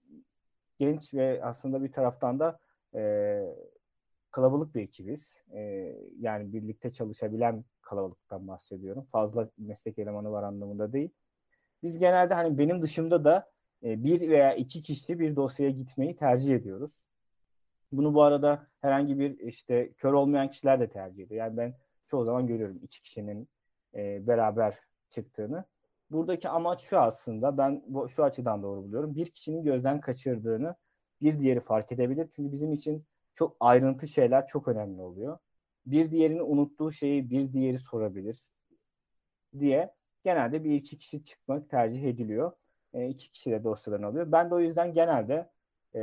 [0.79, 2.59] genç ve aslında bir taraftan da
[2.95, 3.41] e,
[4.31, 5.33] kalabalık bir ekibiz.
[5.53, 5.61] E,
[6.19, 9.07] yani birlikte çalışabilen kalabalıktan bahsediyorum.
[9.11, 11.09] Fazla meslek elemanı var anlamında değil.
[11.83, 13.51] Biz genelde hani benim dışımda da
[13.83, 17.01] e, bir veya iki kişi bir dosyaya gitmeyi tercih ediyoruz.
[17.91, 21.45] Bunu bu arada herhangi bir işte kör olmayan kişiler de tercih ediyor.
[21.45, 21.75] Yani ben
[22.07, 23.49] çoğu zaman görüyorum iki kişinin
[23.95, 25.65] e, beraber çıktığını.
[26.11, 29.15] Buradaki amaç şu aslında ben bu, şu açıdan doğru buluyorum.
[29.15, 30.75] Bir kişinin gözden kaçırdığını
[31.21, 32.29] bir diğeri fark edebilir.
[32.35, 35.37] Çünkü bizim için çok ayrıntı şeyler çok önemli oluyor.
[35.85, 38.51] Bir diğerinin unuttuğu şeyi bir diğeri sorabilir
[39.59, 42.51] diye genelde bir iki kişi çıkmak tercih ediliyor.
[42.93, 44.31] E, iki kişi de dosyalarını alıyor.
[44.31, 45.49] Ben de o yüzden genelde
[45.95, 46.01] e,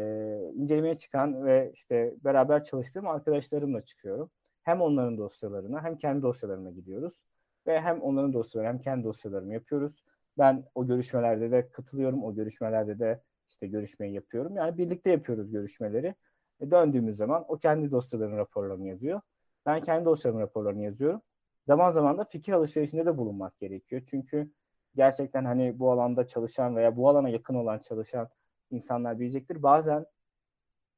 [0.55, 4.31] incelemeye çıkan ve işte beraber çalıştığım arkadaşlarımla çıkıyorum.
[4.62, 7.20] Hem onların dosyalarına hem kendi dosyalarına gidiyoruz.
[7.66, 10.05] Ve hem onların dosyaları hem kendi dosyalarımı yapıyoruz.
[10.38, 12.24] Ben o görüşmelerde de katılıyorum.
[12.24, 14.57] O görüşmelerde de işte görüşmeyi yapıyorum.
[14.57, 16.14] Yani birlikte yapıyoruz görüşmeleri.
[16.61, 19.20] E, döndüğümüz zaman o kendi dosyalarının raporlarını yazıyor.
[19.66, 21.22] Ben kendi dosyalarımın raporlarını yazıyorum.
[21.66, 24.03] Zaman zaman da fikir alışverişinde de bulunmak gerekiyor.
[24.07, 24.50] Çünkü
[24.96, 28.29] gerçekten hani bu alanda çalışan veya bu alana yakın olan çalışan
[28.70, 29.62] insanlar bilecektir.
[29.62, 30.07] Bazen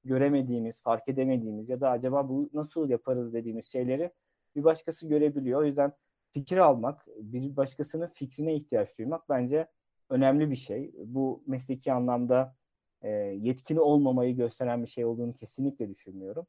[0.04, 4.10] göremediğimiz, fark edemediğimiz ya da acaba bu nasıl yaparız dediğimiz şeyleri
[4.56, 5.60] bir başkası görebiliyor.
[5.60, 5.92] O yüzden
[6.36, 9.66] fikir almak, bir başkasının fikrine ihtiyaç duymak bence
[10.10, 10.92] önemli bir şey.
[11.04, 12.54] Bu mesleki anlamda
[13.02, 16.46] e, yetkin olmamayı gösteren bir şey olduğunu kesinlikle düşünmüyorum.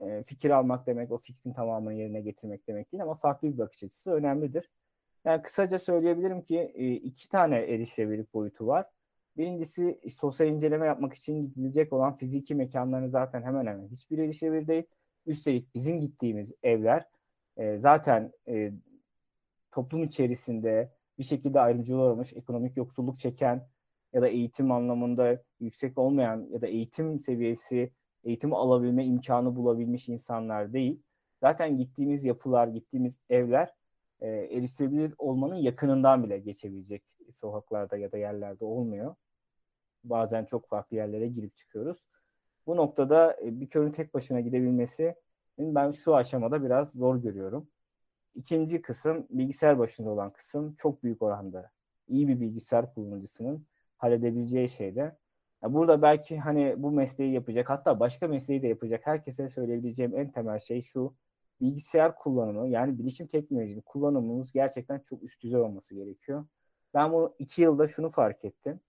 [0.00, 3.82] E, fikir almak demek o fikrin tamamını yerine getirmek demek değil ama farklı bir bakış
[3.82, 4.70] açısı önemlidir.
[5.24, 8.86] Yani kısaca söyleyebilirim ki e, iki tane erişilebilirlik boyutu var.
[9.36, 14.84] Birincisi sosyal inceleme yapmak için gidilecek olan fiziki mekanların zaten hemen hemen hiçbir erişilebilir değil.
[15.26, 17.06] Üstelik bizim gittiğimiz evler
[17.56, 18.72] e, zaten e,
[19.72, 23.68] toplum içerisinde bir şekilde ayrımcılığa uğramış, ekonomik yoksulluk çeken
[24.12, 27.92] ya da eğitim anlamında yüksek olmayan ya da eğitim seviyesi,
[28.24, 31.02] eğitim alabilme imkanı bulabilmiş insanlar değil.
[31.40, 33.70] Zaten gittiğimiz yapılar, gittiğimiz evler
[34.20, 37.02] e, erişilebilir olmanın yakınından bile geçebilecek
[37.34, 39.14] sokaklarda ya da yerlerde olmuyor.
[40.04, 41.98] Bazen çok farklı yerlere girip çıkıyoruz.
[42.66, 45.14] Bu noktada e, bir körün tek başına gidebilmesi
[45.58, 47.68] ben şu aşamada biraz zor görüyorum.
[48.34, 51.70] İkinci kısım bilgisayar başında olan kısım çok büyük oranda
[52.08, 53.66] iyi bir bilgisayar kullanıcısının
[53.96, 55.16] halledebileceği şeyde.
[55.62, 60.60] burada belki hani bu mesleği yapacak hatta başka mesleği de yapacak herkese söyleyebileceğim en temel
[60.60, 61.14] şey şu
[61.60, 66.44] bilgisayar kullanımı yani bilişim teknolojinin kullanımımız gerçekten çok üst düzey olması gerekiyor.
[66.94, 68.80] Ben bu iki yılda şunu fark ettim.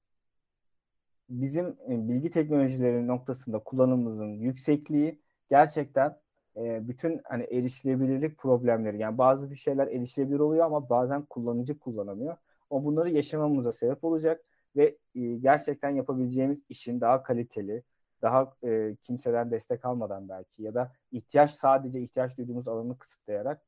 [1.29, 6.17] Bizim e, bilgi teknolojileri noktasında kullanımımızın yüksekliği gerçekten
[6.57, 12.37] e, bütün hani erişilebilirlik problemleri yani bazı bir şeyler erişilebilir oluyor ama bazen kullanıcı kullanamıyor.
[12.69, 14.41] O bunları yaşamamıza sebep olacak
[14.75, 17.83] ve e, gerçekten yapabileceğimiz işin daha kaliteli,
[18.21, 23.61] daha e, kimseden destek almadan belki ya da ihtiyaç sadece ihtiyaç duyduğumuz alanı kısıtlayarak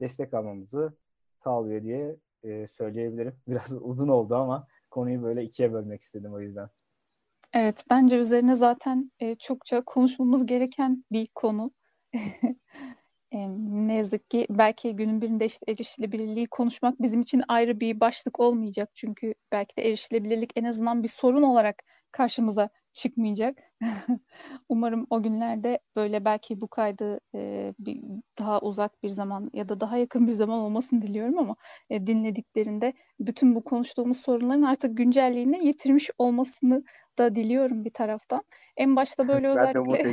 [0.00, 0.92] destek almamızı
[1.44, 3.34] sağlıyor diye e, söyleyebilirim.
[3.48, 6.68] Biraz uzun oldu ama konuyu böyle ikiye bölmek istedim o yüzden.
[7.52, 11.70] Evet, bence üzerine zaten e, çokça konuşmamız gereken bir konu.
[13.32, 18.90] Ne yazık ki belki günün birinde işte erişilebilirliği konuşmak bizim için ayrı bir başlık olmayacak.
[18.94, 23.58] Çünkü belki de erişilebilirlik en azından bir sorun olarak karşımıza çıkmayacak.
[24.68, 28.00] Umarım o günlerde böyle belki bu kaydı e, bir,
[28.38, 31.56] daha uzak bir zaman ya da daha yakın bir zaman olmasını diliyorum ama
[31.90, 36.84] e, dinlediklerinde bütün bu konuştuğumuz sorunların artık güncelliğini yitirmiş olmasını
[37.18, 38.42] da diliyorum bir taraftan.
[38.76, 40.04] En başta böyle özellikle...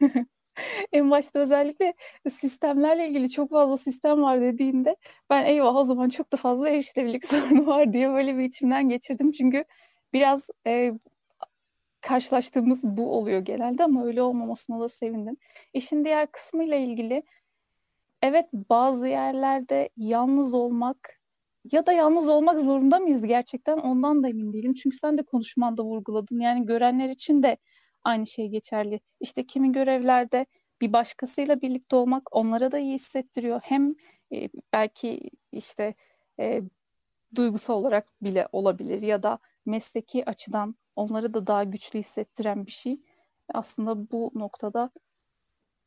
[0.00, 0.26] ben de.
[0.92, 1.94] en başta özellikle
[2.30, 4.96] sistemlerle ilgili çok fazla sistem var dediğinde
[5.30, 9.32] ben eyvah o zaman çok da fazla erişilebilirlik sorunu var diye böyle bir içimden geçirdim.
[9.32, 9.64] Çünkü
[10.12, 10.92] biraz e,
[12.00, 15.36] karşılaştığımız bu oluyor genelde ama öyle olmamasına da sevindim.
[15.74, 17.22] İşin diğer kısmıyla ilgili
[18.22, 21.20] evet bazı yerlerde yalnız olmak
[21.72, 24.74] ya da yalnız olmak zorunda mıyız gerçekten ondan da emin değilim.
[24.74, 26.40] Çünkü sen de konuşmanda vurguladın.
[26.40, 27.56] Yani görenler için de
[28.04, 29.00] aynı şey geçerli.
[29.20, 30.46] İşte kimi görevlerde
[30.80, 33.60] bir başkasıyla birlikte olmak onlara da iyi hissettiriyor.
[33.64, 33.94] Hem
[34.32, 35.94] e, belki işte
[36.40, 36.62] e,
[37.34, 43.00] duygusal olarak bile olabilir ya da mesleki açıdan onları da daha güçlü hissettiren bir şey.
[43.54, 44.90] Aslında bu noktada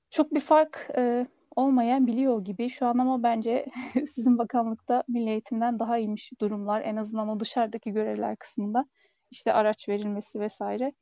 [0.10, 3.65] çok bir fark e, olmayan biliyor gibi şu an ama bence
[4.15, 6.82] sizin bakanlıkta milli eğitimden daha iyiymiş durumlar.
[6.82, 8.86] En azından o dışarıdaki görevler kısmında
[9.32, 10.93] işte araç verilmesi vesaire.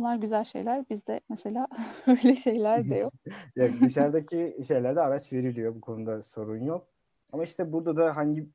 [0.00, 0.88] Bunlar güzel şeyler.
[0.90, 1.68] Bizde mesela
[2.06, 3.12] öyle şeyler de yok.
[3.56, 5.74] ya dışarıdaki şeylerde araç veriliyor.
[5.74, 6.88] Bu konuda sorun yok.
[7.32, 8.48] Ama işte burada da hangi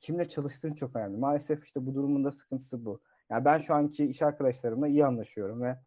[0.00, 1.16] kimle çalıştığın çok önemli.
[1.16, 3.00] Maalesef işte bu durumun da sıkıntısı bu.
[3.30, 5.78] Yani ben şu anki iş arkadaşlarımla iyi anlaşıyorum ve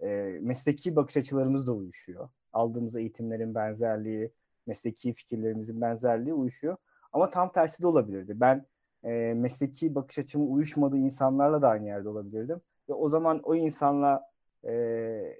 [0.00, 2.28] e, mesleki bakış açılarımız da uyuşuyor.
[2.52, 4.32] Aldığımız eğitimlerin benzerliği,
[4.66, 6.76] mesleki fikirlerimizin benzerliği uyuşuyor.
[7.12, 8.40] Ama tam tersi de olabilirdi.
[8.40, 8.66] Ben
[9.04, 12.60] e, mesleki bakış açımın uyuşmadığı insanlarla da aynı yerde olabilirdim.
[12.88, 14.31] Ve o zaman o insanla
[14.64, 15.36] e,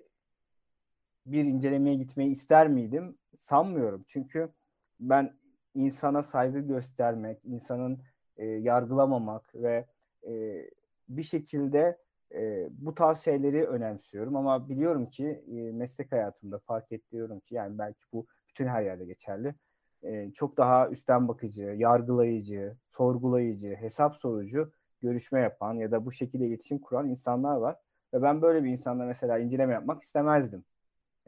[1.26, 3.18] bir incelemeye gitmeyi ister miydim?
[3.38, 4.04] Sanmıyorum.
[4.08, 4.52] Çünkü
[5.00, 5.34] ben
[5.74, 8.02] insana saygı göstermek, insanın
[8.36, 9.86] e, yargılamamak ve
[10.26, 10.64] e,
[11.08, 11.98] bir şekilde
[12.34, 17.78] e, bu tarz şeyleri önemsiyorum ama biliyorum ki e, meslek hayatımda fark ediyorum ki yani
[17.78, 19.54] belki bu bütün her yerde geçerli.
[20.02, 26.46] E, çok daha üstten bakıcı, yargılayıcı, sorgulayıcı, hesap sorucu görüşme yapan ya da bu şekilde
[26.46, 27.76] iletişim kuran insanlar var.
[28.14, 30.64] Ve ben böyle bir insanla mesela inceleme yapmak istemezdim.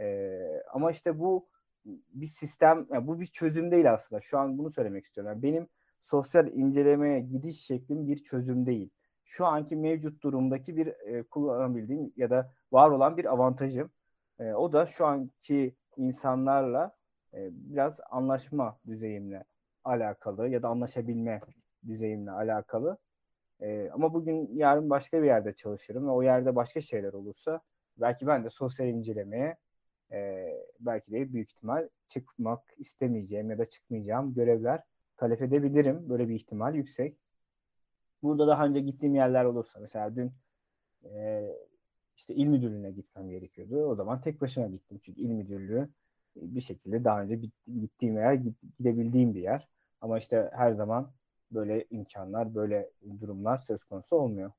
[0.00, 0.38] E,
[0.72, 1.48] ama işte bu
[2.14, 4.20] bir sistem, yani bu bir çözüm değil aslında.
[4.20, 5.32] Şu an bunu söylemek istiyorum.
[5.32, 5.68] Yani benim
[6.02, 8.90] sosyal incelemeye gidiş şeklim bir çözüm değil
[9.24, 13.90] şu anki mevcut durumdaki bir e, kullanabildiğim ya da var olan bir avantajım.
[14.38, 16.96] E, o da şu anki insanlarla
[17.34, 19.44] e, biraz anlaşma düzeyimle
[19.84, 21.40] alakalı ya da anlaşabilme
[21.86, 22.98] düzeyimle alakalı.
[23.60, 27.60] E, ama bugün yarın başka bir yerde çalışırım ve o yerde başka şeyler olursa
[27.96, 29.56] belki ben de sosyal incelemeye
[30.12, 30.48] e,
[30.80, 34.82] belki de büyük ihtimal çıkmak istemeyeceğim ya da çıkmayacağım görevler
[35.16, 36.08] talep edebilirim.
[36.08, 37.16] Böyle bir ihtimal yüksek.
[38.22, 40.32] Burada daha önce gittiğim yerler olursa mesela dün
[41.04, 41.44] e,
[42.16, 43.86] işte il müdürlüğüne gitmem gerekiyordu.
[43.86, 45.00] O zaman tek başıma gittim.
[45.04, 45.88] Çünkü il müdürlüğü
[46.36, 47.40] bir şekilde daha önce
[47.80, 48.34] gittiğim yer
[48.78, 49.68] gidebildiğim bir yer.
[50.00, 51.12] Ama işte her zaman
[51.54, 52.90] böyle imkanlar, böyle
[53.20, 54.52] durumlar söz konusu olmuyor.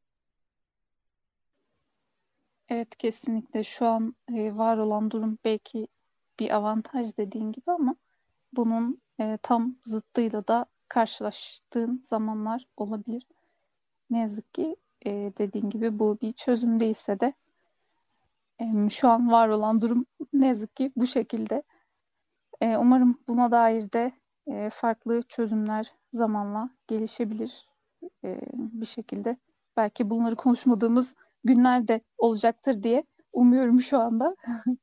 [2.69, 5.87] Evet kesinlikle şu an e, var olan durum belki
[6.39, 7.95] bir avantaj dediğin gibi ama
[8.53, 13.27] bunun e, tam zıttıyla da karşılaştığın zamanlar olabilir.
[14.09, 17.33] Ne yazık ki e, dediğin gibi bu bir çözüm değilse de
[18.89, 21.63] şu an var olan durum ne yazık ki bu şekilde.
[22.61, 24.11] Umarım buna dair de
[24.47, 27.69] e, farklı çözümler zamanla gelişebilir
[28.23, 29.37] e, bir şekilde.
[29.77, 33.03] Belki bunları konuşmadığımız günler de olacaktır diye
[33.33, 34.35] umuyorum şu anda.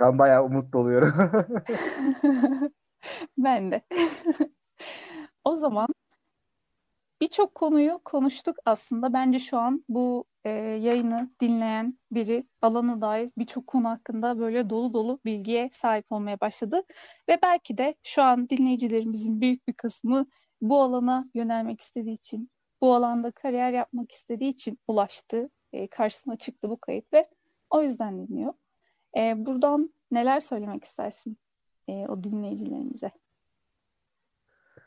[0.00, 1.14] Ben bayağı umutlu oluyorum.
[3.38, 3.82] ben de.
[5.44, 5.88] o zaman
[7.22, 9.12] Birçok konuyu konuştuk aslında.
[9.12, 14.94] Bence şu an bu e, yayını dinleyen biri alana dair birçok konu hakkında böyle dolu
[14.94, 16.82] dolu bilgiye sahip olmaya başladı.
[17.28, 20.26] Ve belki de şu an dinleyicilerimizin büyük bir kısmı
[20.60, 25.50] bu alana yönelmek istediği için, bu alanda kariyer yapmak istediği için ulaştı.
[25.72, 27.28] E, karşısına çıktı bu kayıt ve
[27.70, 28.54] o yüzden dinliyor.
[29.16, 31.36] E, buradan neler söylemek istersin
[31.88, 33.10] e, o dinleyicilerimize?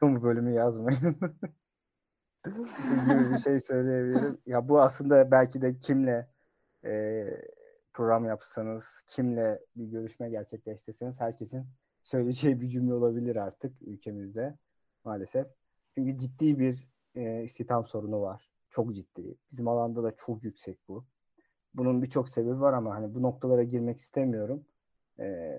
[0.01, 1.17] Bu bölümü yazmayın.
[3.33, 4.37] bir şey söyleyebilirim.
[4.45, 6.29] Ya bu aslında belki de kimle
[6.85, 7.25] e,
[7.93, 11.65] program yapsanız, kimle bir görüşme gerçekleştirseniz herkesin
[12.03, 14.57] söyleyeceği bir cümle olabilir artık ülkemizde
[15.03, 15.47] maalesef.
[15.95, 18.49] Çünkü ciddi bir e, istihdam sorunu var.
[18.69, 19.35] Çok ciddi.
[19.51, 21.05] Bizim alanda da çok yüksek bu.
[21.73, 24.65] Bunun birçok sebebi var ama hani bu noktalara girmek istemiyorum.
[25.19, 25.57] E,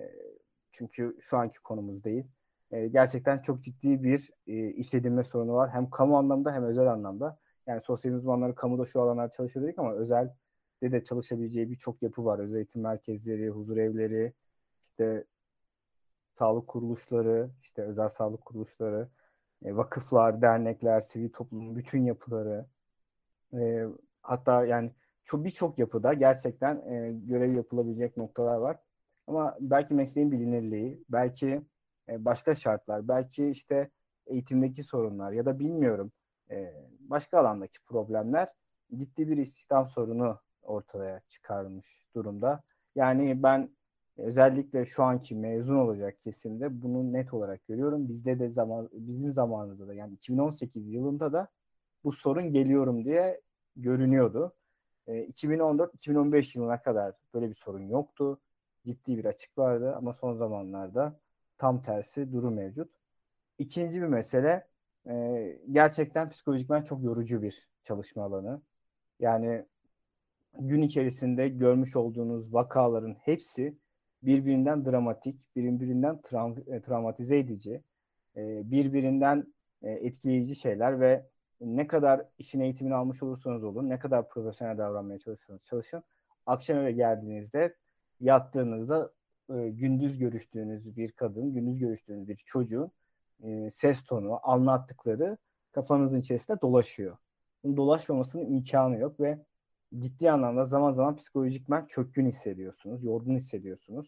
[0.71, 2.25] çünkü şu anki konumuz değil.
[2.71, 5.69] E, gerçekten çok ciddi bir e, iş edinme sorunu var.
[5.69, 7.39] Hem kamu anlamda hem özel anlamda.
[7.67, 10.33] Yani sosyal uzmanları kamuda şu alanlar çalışır dedik ama özel
[10.83, 12.39] de çalışabileceği birçok yapı var.
[12.39, 14.33] Özel eğitim merkezleri, huzur evleri,
[14.83, 15.25] işte
[16.39, 19.09] sağlık kuruluşları, işte özel sağlık kuruluşları,
[19.65, 22.65] e, vakıflar, dernekler, sivil toplumun bütün yapıları,
[23.53, 23.85] e,
[24.21, 24.91] hatta yani
[25.25, 28.77] çok birçok yapıda gerçekten e, görev yapılabilecek noktalar var.
[29.27, 31.61] Ama belki mesleğin bilinirliği, belki
[32.09, 33.89] e, başka şartlar, belki işte
[34.27, 36.11] eğitimdeki sorunlar ya da bilmiyorum
[36.51, 38.47] e, başka alandaki problemler
[38.95, 42.63] ciddi bir istihdam sorunu ortaya çıkarmış durumda.
[42.95, 43.69] Yani ben
[44.17, 48.09] özellikle şu anki mezun olacak kesimde bunu net olarak görüyorum.
[48.09, 51.47] Bizde de zaman bizim zamanımızda da yani 2018 yılında da
[52.03, 53.41] bu sorun geliyorum diye
[53.75, 54.53] görünüyordu.
[55.07, 58.39] 2014-2015 yılına kadar böyle bir sorun yoktu.
[58.85, 61.19] Ciddi bir açık vardı ama son zamanlarda
[61.57, 62.91] tam tersi durum mevcut.
[63.57, 64.67] İkinci bir mesele
[65.71, 68.61] gerçekten psikolojikmen çok yorucu bir çalışma alanı.
[69.19, 69.65] Yani
[70.59, 73.77] gün içerisinde görmüş olduğunuz vakaların hepsi
[74.23, 77.83] birbirinden dramatik, birbirinden tra- e, travmatize edici,
[78.37, 81.25] e, birbirinden e, etkileyici şeyler ve
[81.61, 86.03] ne kadar işin eğitimini almış olursanız olun, ne kadar profesyonel davranmaya çalışırsanız çalışın,
[86.45, 87.75] akşam eve geldiğinizde
[88.19, 89.11] yattığınızda
[89.49, 92.91] gündüz görüştüğünüz bir kadın, gündüz görüştüğünüz bir çocuğun
[93.73, 95.37] ses tonu, anlattıkları
[95.71, 97.17] kafanızın içerisinde dolaşıyor.
[97.63, 99.39] Bunun dolaşmamasının imkanı yok ve
[99.99, 104.07] ciddi anlamda zaman zaman psikolojikmen çökkün hissediyorsunuz, yorgun hissediyorsunuz.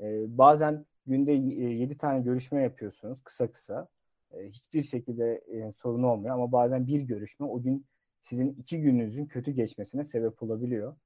[0.00, 3.88] Ee, bazen günde 7 tane görüşme yapıyorsunuz kısa kısa.
[4.32, 7.86] Ee, hiçbir şekilde e, sorun olmuyor ama bazen bir görüşme o gün
[8.20, 10.96] sizin iki gününüzün kötü geçmesine sebep olabiliyor.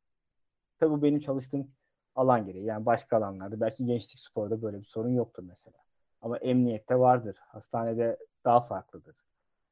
[0.79, 1.69] Tabii benim çalıştığım
[2.15, 2.65] alan gereği.
[2.65, 5.77] Yani başka alanlarda belki gençlik sporda böyle bir sorun yoktur mesela.
[6.23, 7.37] Ama emniyette vardır.
[7.41, 9.17] Hastanede daha farklıdır.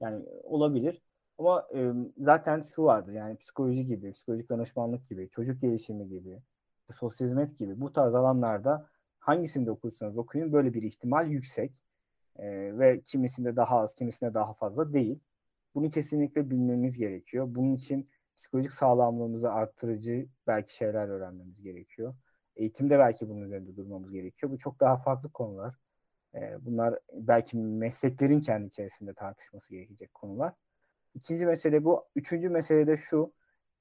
[0.00, 1.02] Yani olabilir.
[1.38, 6.42] Ama e, zaten şu vardır yani psikoloji gibi, psikolojik danışmanlık gibi, çocuk gelişimi gibi,
[6.92, 8.87] sosyal hizmet gibi bu tarz alanlarda
[9.18, 11.72] hangisinde okursanız okuyun böyle bir ihtimal yüksek.
[12.37, 15.20] E, ve kimisinde daha az, kimisinde daha fazla değil.
[15.74, 17.46] Bunu kesinlikle bilmemiz gerekiyor.
[17.48, 22.14] Bunun için psikolojik sağlamlığımızı arttırıcı belki şeyler öğrenmemiz gerekiyor.
[22.57, 24.53] Eğitimde belki bunun üzerinde durmamız gerekiyor.
[24.53, 25.75] Bu çok daha farklı konular.
[26.35, 30.53] E, bunlar belki mesleklerin kendi içerisinde tartışması gerekecek konular.
[31.15, 32.05] İkinci mesele bu.
[32.17, 33.33] Üçüncü mesele de şu.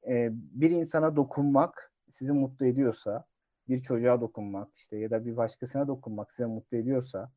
[0.08, 3.26] E, bir insana dokunmak sizi mutlu ediyorsa,
[3.70, 7.32] bir çocuğa dokunmak işte ya da bir başkasına dokunmak sizi mutlu ediyorsa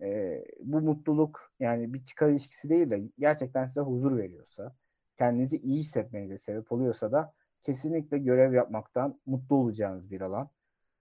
[0.00, 4.74] e, bu mutluluk yani bir çıkar ilişkisi değil de gerçekten size huzur veriyorsa,
[5.18, 10.50] kendinizi iyi hissetmenize sebep oluyorsa da kesinlikle görev yapmaktan mutlu olacağınız bir alan.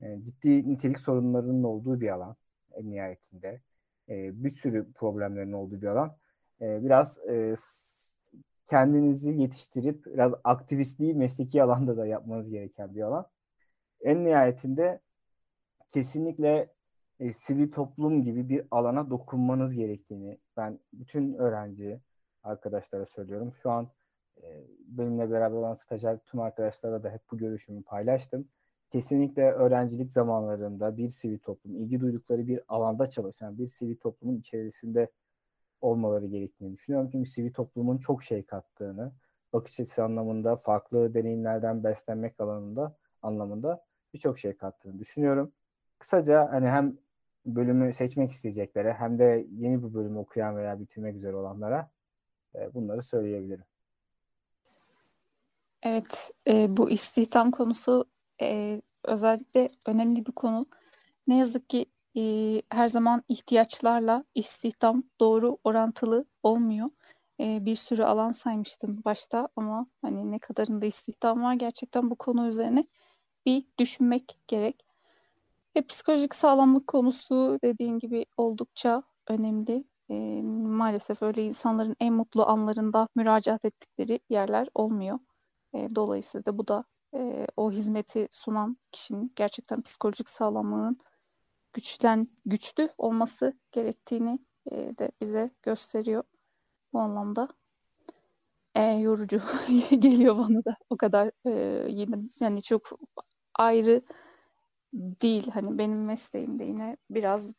[0.02, 2.36] E, ciddi nitelik sorunlarının olduğu bir alan
[2.76, 3.62] en nihayetinde.
[4.10, 6.18] E, bir sürü problemlerin olduğu bir alan.
[6.62, 7.18] E, biraz
[8.70, 13.26] kendinizi yetiştirip biraz aktivistliği mesleki alanda da yapmanız gereken bir alan.
[14.02, 15.00] En nihayetinde
[15.94, 16.70] kesinlikle
[17.20, 22.02] e, sivil toplum gibi bir alana dokunmanız gerektiğini ben bütün öğrenci
[22.44, 23.54] arkadaşlara söylüyorum.
[23.62, 23.90] Şu an
[24.44, 28.48] e, benimle beraber olan stajyer tüm arkadaşlara da hep bu görüşümü paylaştım.
[28.92, 35.12] Kesinlikle öğrencilik zamanlarında bir sivil toplum, ilgi duydukları bir alanda çalışan bir sivil toplumun içerisinde
[35.82, 37.10] olmaları gerektiğini düşünüyorum.
[37.12, 39.12] Çünkü sivil toplumun çok şey kattığını,
[39.54, 45.52] bakış açısı anlamında, farklı deneyimlerden beslenmek alanında anlamında birçok şey kattığını düşünüyorum.
[46.00, 46.98] Kısaca hani hem
[47.46, 51.90] bölümü seçmek isteyeceklere hem de yeni bir bölümü okuyan veya bitirmek üzere olanlara
[52.56, 53.66] e, bunları söyleyebilirim.
[55.84, 58.06] Evet, e, bu istihdam konusu
[58.42, 60.66] e, özellikle önemli bir konu.
[61.28, 61.86] Ne yazık ki
[62.18, 62.22] e,
[62.70, 66.90] her zaman ihtiyaçlarla istihdam doğru orantılı olmuyor.
[67.40, 72.48] E, bir sürü alan saymıştım başta ama hani ne kadarında istihdam var gerçekten bu konu
[72.48, 72.86] üzerine
[73.46, 74.86] bir düşünmek gerek.
[75.76, 79.84] E, psikolojik sağlamlık konusu dediğin gibi oldukça önemli.
[80.10, 85.20] E, maalesef öyle insanların en mutlu anlarında müracaat ettikleri yerler olmuyor.
[85.74, 86.84] E, dolayısıyla bu da
[87.18, 90.98] e, o hizmeti sunan kişinin gerçekten psikolojik sağlamlığının
[91.74, 94.40] güçlen güçlü olması gerektiğini
[94.72, 96.24] e, de bize gösteriyor
[96.94, 97.48] bu anlamda.
[98.76, 99.42] E, yorucu
[99.90, 100.78] geliyor bana da.
[100.90, 103.00] O kadar e, yine yani çok
[103.56, 104.02] ayrı
[104.94, 105.52] değil.
[105.52, 107.52] Hani benim mesleğimde yine biraz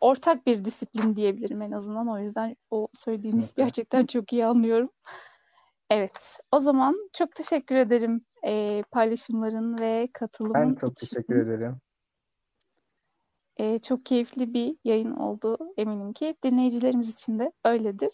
[0.00, 2.08] ortak bir disiplin diyebilirim en azından.
[2.08, 4.90] O yüzden o söylediğini gerçekten çok iyi anlıyorum.
[5.90, 6.38] Evet.
[6.52, 11.06] O zaman çok teşekkür ederim e, paylaşımların ve katılımın Ben çok için.
[11.06, 11.76] teşekkür ederim.
[13.56, 16.34] e, çok keyifli bir yayın oldu eminim ki.
[16.44, 18.10] Dinleyicilerimiz için de öyledir.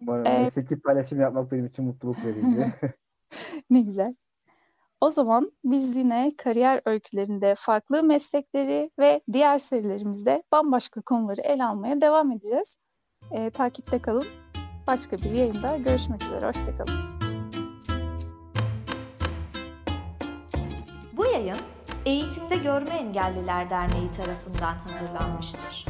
[0.00, 0.50] Umarım Ee,
[0.84, 2.72] paylaşım yapmak benim için mutluluk verici.
[3.70, 4.14] Ne güzel.
[5.00, 12.00] O zaman biz yine kariyer öykülerinde farklı meslekleri ve diğer serilerimizde bambaşka konuları ele almaya
[12.00, 12.76] devam edeceğiz.
[13.32, 14.26] Ee, takipte kalın.
[14.86, 16.46] Başka bir yayında görüşmek üzere.
[16.46, 17.17] Hoşçakalın.
[21.38, 21.56] Yayın
[22.06, 25.84] Eğitimde Görme Engelliler Derneği tarafından hazırlanmıştır.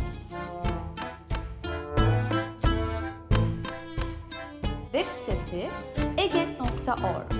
[4.93, 5.71] Web sitesi
[6.17, 7.33] eget.org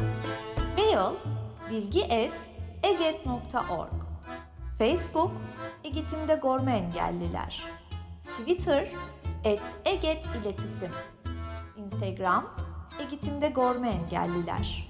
[0.77, 1.15] Mail
[1.71, 3.93] bilgi.eget.org
[4.79, 5.33] Facebook
[5.85, 7.63] Eğitimde Görme Engelliler.
[8.25, 8.93] Twitter
[9.45, 10.91] et Eget İletisim.
[11.77, 12.51] Instagram
[13.01, 14.89] Eğitimde Görme Engelliler